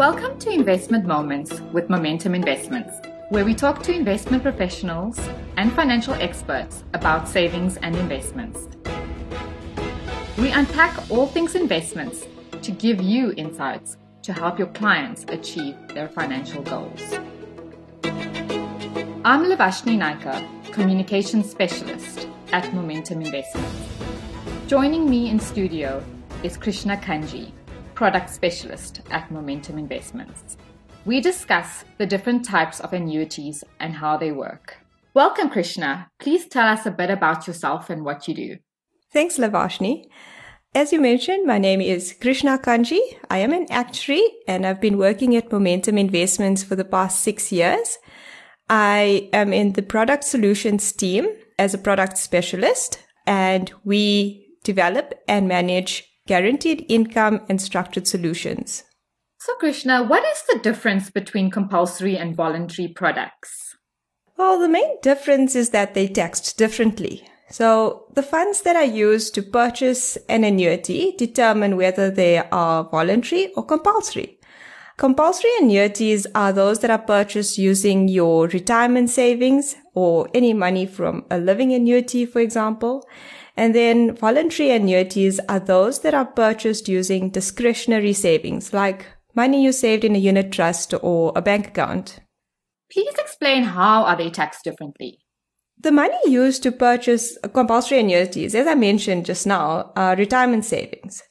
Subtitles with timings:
[0.00, 2.94] Welcome to Investment Moments with Momentum Investments,
[3.28, 5.20] where we talk to investment professionals
[5.58, 8.66] and financial experts about savings and investments.
[10.38, 12.26] We unpack all things investments
[12.62, 17.02] to give you insights to help your clients achieve their financial goals.
[19.22, 23.86] I'm Lavashni Naicker, Communications Specialist at Momentum Investments.
[24.66, 26.02] Joining me in studio
[26.42, 27.52] is Krishna Kanji,
[28.00, 30.56] Product Specialist at Momentum Investments.
[31.04, 34.78] We discuss the different types of annuities and how they work.
[35.12, 36.08] Welcome, Krishna.
[36.18, 38.56] Please tell us a bit about yourself and what you do.
[39.12, 40.06] Thanks, Lavashni.
[40.74, 43.00] As you mentioned, my name is Krishna Kanji.
[43.28, 47.52] I am an actuary and I've been working at Momentum Investments for the past six
[47.52, 47.98] years.
[48.70, 51.28] I am in the product solutions team
[51.58, 58.84] as a product specialist and we develop and manage guaranteed income and structured solutions.
[59.40, 63.74] So, Krishna, what is the difference between compulsory and voluntary products?
[64.36, 67.26] Well, the main difference is that they taxed differently.
[67.50, 73.52] So the funds that are used to purchase an annuity determine whether they are voluntary
[73.56, 74.38] or compulsory.
[74.98, 81.24] Compulsory annuities are those that are purchased using your retirement savings or any money from
[81.28, 83.04] a living annuity, for example.
[83.60, 89.70] And then voluntary annuities are those that are purchased using discretionary savings, like money you
[89.70, 92.20] saved in a unit trust or a bank account.
[92.90, 95.18] Please explain how are they taxed differently?
[95.78, 101.22] The money used to purchase compulsory annuities, as I mentioned just now, are retirement savings,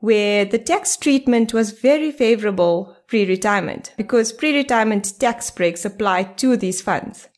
[0.00, 6.82] where the tax treatment was very favorable pre-retirement because pre-retirement tax breaks apply to these
[6.82, 7.28] funds.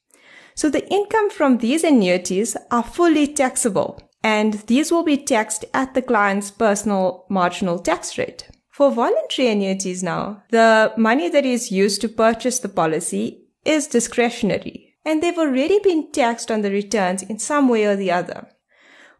[0.54, 5.94] So the income from these annuities are fully taxable and these will be taxed at
[5.94, 8.48] the client's personal marginal tax rate.
[8.70, 14.94] For voluntary annuities now, the money that is used to purchase the policy is discretionary
[15.04, 18.48] and they've already been taxed on the returns in some way or the other.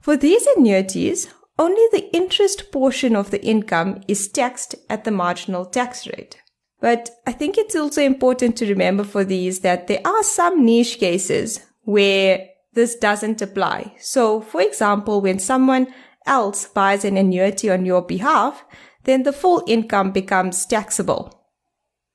[0.01, 1.29] For these annuities,
[1.59, 6.41] only the interest portion of the income is taxed at the marginal tax rate.
[6.81, 10.99] But I think it's also important to remember for these that there are some niche
[10.99, 13.95] cases where this doesn't apply.
[13.99, 15.93] So, for example, when someone
[16.27, 18.65] else buys an annuity on your behalf,
[19.05, 21.37] then the full income becomes taxable.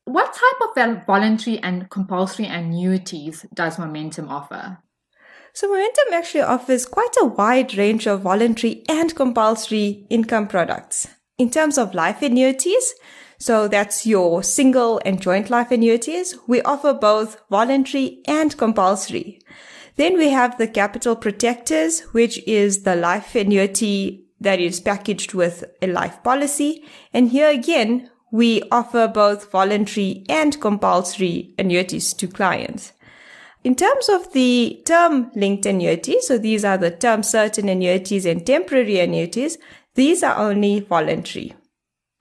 [0.05, 4.77] What type of voluntary and compulsory annuities does Momentum offer?
[5.53, 11.07] So Momentum actually offers quite a wide range of voluntary and compulsory income products.
[11.37, 12.93] In terms of life annuities,
[13.39, 19.39] so that's your single and joint life annuities, we offer both voluntary and compulsory.
[19.95, 25.63] Then we have the capital protectors, which is the life annuity that is packaged with
[25.81, 26.83] a life policy.
[27.13, 32.91] And here again, we offer both voluntary and compulsory annuities to clients.
[33.63, 38.45] In terms of the term linked annuities, so these are the term certain annuities and
[38.45, 39.57] temporary annuities,
[39.95, 41.55] these are only voluntary.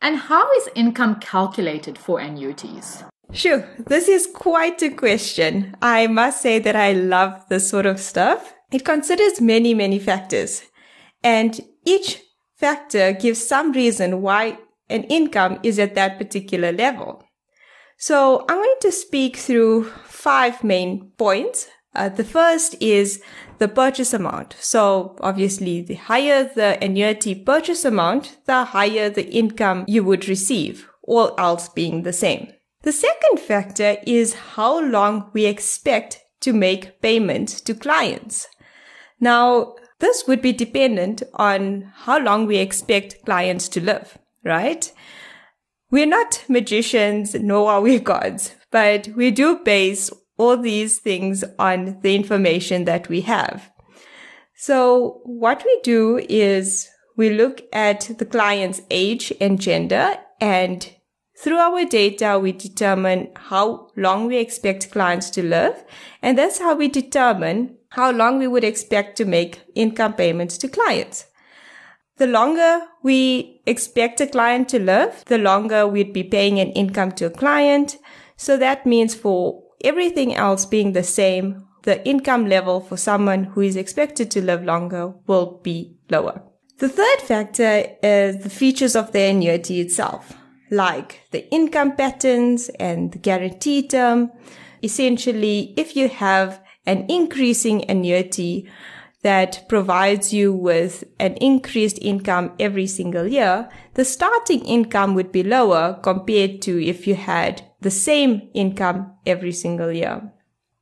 [0.00, 3.02] And how is income calculated for annuities?
[3.34, 5.74] Sure, this is quite a question.
[5.82, 8.54] I must say that I love this sort of stuff.
[8.70, 10.62] It considers many, many factors,
[11.24, 12.22] and each
[12.54, 14.58] factor gives some reason why
[14.88, 17.24] an income is at that particular level.
[17.98, 21.66] So I'm going to speak through five main points.
[21.92, 23.20] Uh, the first is
[23.58, 24.54] the purchase amount.
[24.60, 30.88] So obviously the higher the annuity purchase amount, the higher the income you would receive,
[31.02, 32.52] all else being the same.
[32.84, 38.46] The second factor is how long we expect to make payment to clients.
[39.20, 44.92] Now, this would be dependent on how long we expect clients to live right?
[45.90, 52.00] We're not magicians, nor are we gods, but we do base all these things on
[52.02, 53.70] the information that we have.
[54.56, 60.88] So what we do is we look at the client's age and gender and
[61.36, 65.84] through our data, we determine how long we expect clients to live.
[66.22, 70.68] And that's how we determine how long we would expect to make income payments to
[70.68, 71.26] clients.
[72.16, 77.12] The longer we expect a client to live, the longer we'd be paying an income
[77.12, 77.98] to a client.
[78.36, 83.60] So that means for everything else being the same, the income level for someone who
[83.60, 86.42] is expected to live longer will be lower.
[86.78, 90.34] The third factor is the features of the annuity itself,
[90.74, 94.30] like the income patterns and the guarantee term.
[94.82, 98.68] Essentially, if you have an increasing annuity,
[99.24, 105.42] that provides you with an increased income every single year, the starting income would be
[105.42, 110.30] lower compared to if you had the same income every single year.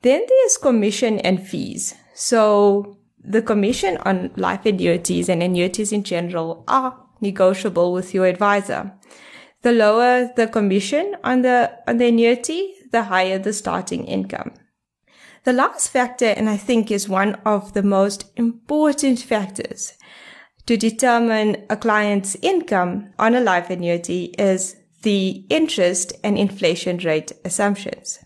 [0.03, 1.95] Then there's commission and fees.
[2.15, 8.93] So the commission on life annuities and annuities in general are negotiable with your advisor.
[9.63, 14.53] The lower the commission on the, on the annuity, the higher the starting income.
[15.45, 19.95] The last factor, and I think is one of the most important factors
[20.67, 27.33] to determine a client's income on a life annuity is the interest and inflation rate
[27.45, 28.21] assumptions.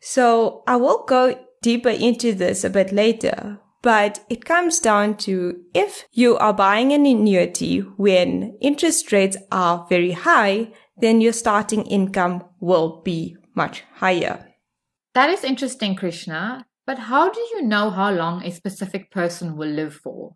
[0.00, 5.62] So I will go deeper into this a bit later, but it comes down to
[5.72, 11.86] if you are buying an annuity when interest rates are very high, then your starting
[11.86, 14.44] income will be much higher.
[15.14, 16.66] That is interesting, Krishna.
[16.84, 20.34] But how do you know how long a specific person will live for?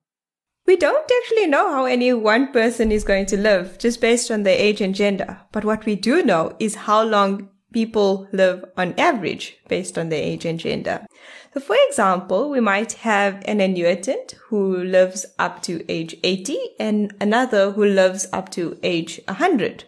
[0.65, 4.45] We don't actually know how any one person is going to live just based on
[4.45, 5.41] their age and gender.
[5.51, 10.23] But what we do know is how long people live on average based on their
[10.23, 11.07] age and gender.
[11.55, 17.15] So for example, we might have an annuitant who lives up to age 80 and
[17.21, 19.85] another who lives up to age 100.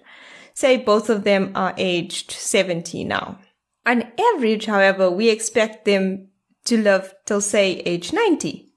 [0.54, 3.38] Say both of them are aged 70 now.
[3.86, 6.28] On average, however, we expect them
[6.64, 8.68] to live till say age 90.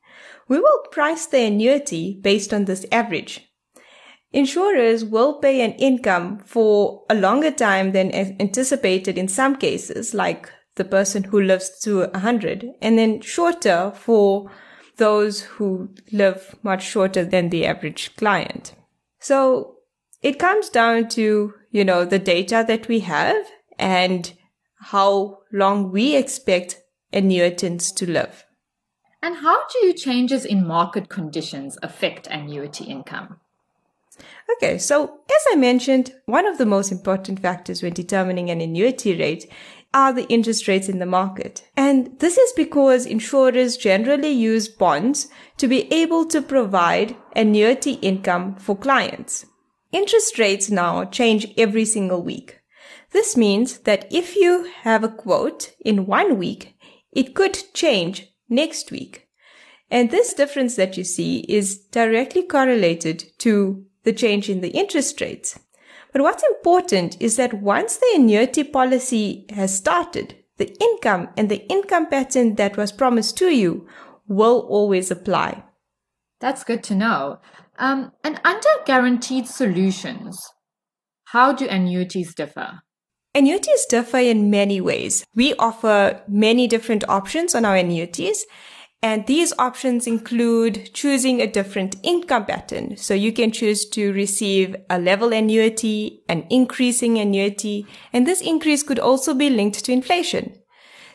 [0.48, 3.50] We will price the annuity based on this average.
[4.36, 10.52] Insurers will pay an income for a longer time than anticipated in some cases, like
[10.76, 14.52] the person who lives to 100, and then shorter for
[14.98, 18.74] those who live much shorter than the average client.
[19.20, 19.76] So
[20.22, 23.38] it comes down to, you know, the data that we have
[23.80, 24.34] and
[24.82, 26.82] how long we expect
[27.14, 28.44] annuitants to live.
[29.22, 33.40] And how do changes in market conditions affect annuity income?
[34.54, 39.18] Okay, so as I mentioned, one of the most important factors when determining an annuity
[39.18, 39.52] rate
[39.94, 41.64] are the interest rates in the market.
[41.78, 48.56] And this is because insurers generally use bonds to be able to provide annuity income
[48.58, 49.46] for clients.
[49.92, 52.60] Interest rates now change every single week.
[53.12, 56.76] This means that if you have a quote in one week,
[57.14, 59.30] it could change next week.
[59.90, 65.20] And this difference that you see is directly correlated to the change in the interest
[65.20, 65.60] rates.
[66.14, 71.68] But what's important is that once the annuity policy has started, the income and the
[71.68, 73.86] income pattern that was promised to you
[74.28, 75.64] will always apply.
[76.40, 77.40] That's good to know.
[77.78, 80.42] Um, and under guaranteed solutions,
[81.26, 82.82] how do annuities differ?
[83.34, 85.26] Annuities differ in many ways.
[85.36, 88.46] We offer many different options on our annuities.
[89.06, 92.98] And these options include choosing a different income pattern.
[92.98, 98.82] So you can choose to receive a level annuity, an increasing annuity, and this increase
[98.82, 100.56] could also be linked to inflation.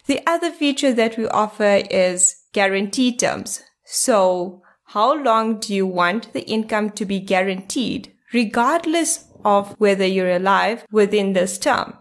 [0.06, 3.60] The other feature that we offer is guarantee terms.
[3.84, 10.36] So how long do you want the income to be guaranteed, regardless of whether you're
[10.36, 11.94] alive within this term?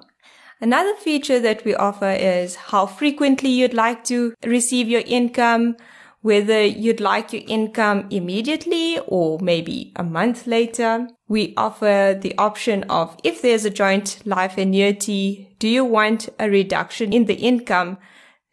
[0.62, 5.78] Another feature that we offer is how frequently you'd like to receive your income,
[6.22, 11.08] whether you'd like your income immediately or maybe a month later.
[11.30, 16.50] We offer the option of if there's a joint life annuity, do you want a
[16.50, 17.98] reduction in the income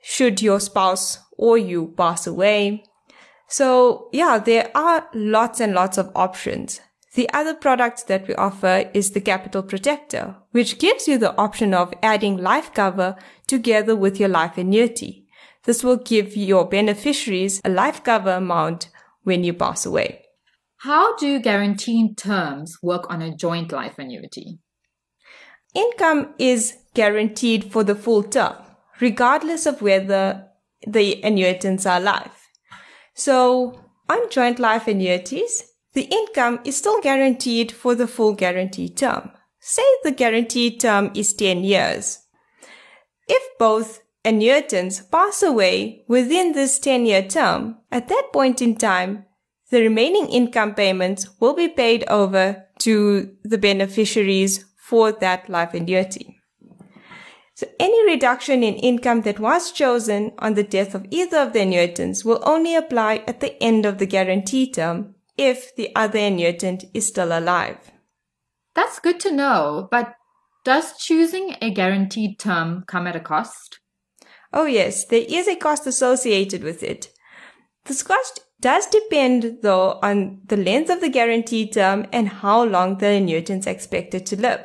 [0.00, 2.84] should your spouse or you pass away?
[3.48, 6.80] So yeah, there are lots and lots of options.
[7.16, 11.72] The other product that we offer is the Capital Protector, which gives you the option
[11.72, 15.26] of adding life cover together with your life annuity.
[15.64, 18.90] This will give your beneficiaries a life cover amount
[19.22, 20.26] when you pass away.
[20.80, 24.58] How do guaranteed terms work on a joint life annuity?
[25.74, 28.56] Income is guaranteed for the full term,
[29.00, 30.48] regardless of whether
[30.86, 32.48] the annuitants are alive.
[33.14, 35.64] So on joint life annuities,
[35.96, 39.30] the income is still guaranteed for the full guarantee term.
[39.60, 42.18] Say the guaranteed term is 10 years.
[43.26, 49.24] If both annuitants pass away within this 10 year term, at that point in time,
[49.70, 56.36] the remaining income payments will be paid over to the beneficiaries for that life annuity.
[57.54, 61.60] So any reduction in income that was chosen on the death of either of the
[61.60, 66.84] annuitants will only apply at the end of the guarantee term if the other annuitant
[66.94, 67.92] is still alive.
[68.74, 70.14] That's good to know, but
[70.64, 73.80] does choosing a guaranteed term come at a cost?
[74.52, 77.10] Oh yes, there is a cost associated with it.
[77.84, 82.98] This cost does depend though on the length of the guaranteed term and how long
[82.98, 84.60] the annuitant is expected to live.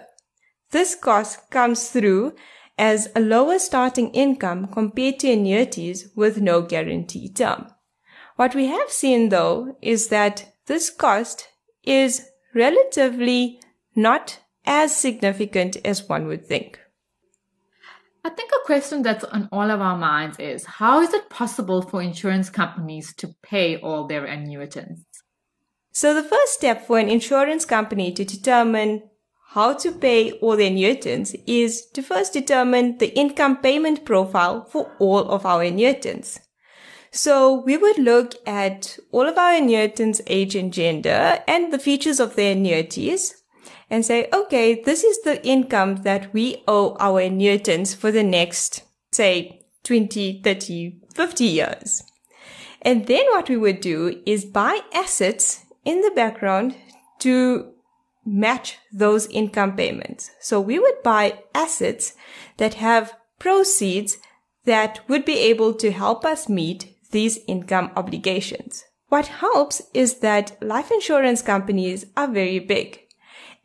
[0.72, 2.34] This cost comes through
[2.78, 7.68] as a lower starting income compared to annuities with no guarantee term.
[8.38, 11.48] What we have seen though is that this cost
[11.84, 13.60] is relatively
[13.96, 16.80] not as significant as one would think.
[18.24, 21.82] I think a question that's on all of our minds is how is it possible
[21.82, 25.01] for insurance companies to pay all their annuitants?
[25.91, 29.03] So the first step for an insurance company to determine
[29.53, 34.96] how to pay all their annuitants is to first determine the income payment profile for
[35.00, 36.39] all of our annuitants.
[37.12, 42.22] So we would look at all of our annuitants' age and gender and the features
[42.22, 43.44] of their annuities
[43.89, 48.84] and say, okay, this is the income that we owe our annuitants for the next,
[49.12, 52.03] say, 20, 30, 50 years.
[52.82, 56.75] And then what we would do is buy assets in the background
[57.20, 57.74] to
[58.25, 60.32] match those income payments.
[60.39, 62.13] So we would buy assets
[62.56, 64.18] that have proceeds
[64.63, 68.84] that would be able to help us meet these income obligations.
[69.10, 73.00] What helps is that life insurance companies are very big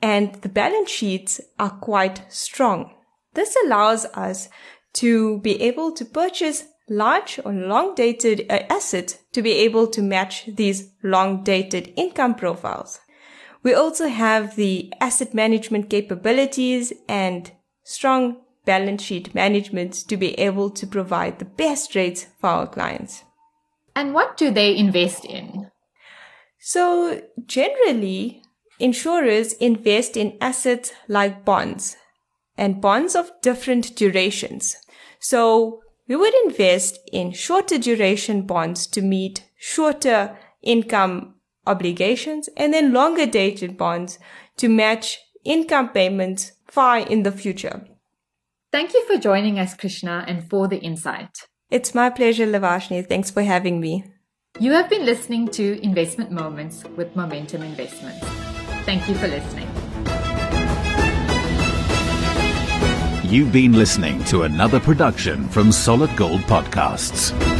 [0.02, 2.92] and the balance sheets are quite strong.
[3.34, 4.48] This allows us
[4.94, 10.02] to be able to purchase large or long dated uh, assets to be able to
[10.02, 13.00] match these long dated income profiles.
[13.62, 17.50] We also have the asset management capabilities and
[17.82, 23.24] strong balance sheet management to be able to provide the best rates for our clients.
[23.96, 25.70] And what do they invest in?
[26.60, 28.42] So generally,
[28.78, 31.96] insurers invest in assets like bonds
[32.58, 34.76] and bonds of different durations.
[35.18, 41.36] So we would invest in shorter duration bonds to meet shorter income
[41.66, 44.18] obligations and then longer dated bonds
[44.58, 47.86] to match income payments far in the future.
[48.70, 51.46] Thank you for joining us, Krishna, and for the insight.
[51.68, 53.06] It's my pleasure, Lavashni.
[53.08, 54.04] Thanks for having me.
[54.60, 58.24] You have been listening to Investment Moments with Momentum Investments.
[58.84, 59.68] Thank you for listening.
[63.24, 67.55] You've been listening to another production from Solid Gold Podcasts.